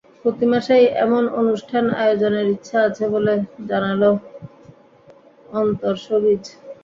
প্রতি 0.21 0.45
মাসেই 0.51 0.85
এমন 1.05 1.23
অনুষ্ঠান 1.41 1.85
আয়োজনের 2.03 2.47
ইচ্ছা 2.55 2.77
আছে 2.87 3.05
বলে 3.13 3.33
জানাল 3.69 4.01
অন্তর 5.53 5.95
শোবিজ। 6.05 6.43